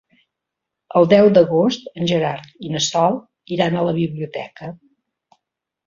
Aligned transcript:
El 0.99 1.05
deu 1.11 1.29
d'agost 1.35 1.85
en 1.91 2.09
Gerard 2.13 2.49
i 2.69 2.73
na 2.79 2.83
Sol 2.89 3.21
iran 3.59 3.79
a 3.83 3.87
la 3.93 3.97
biblioteca. 4.03 4.77